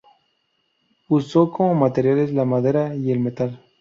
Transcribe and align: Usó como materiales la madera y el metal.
Usó 1.09 1.51
como 1.51 1.75
materiales 1.75 2.33
la 2.33 2.43
madera 2.43 2.95
y 2.95 3.11
el 3.11 3.19
metal. 3.19 3.63